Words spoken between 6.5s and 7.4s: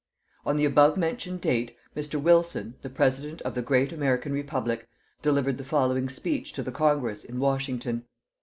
to the Congress, in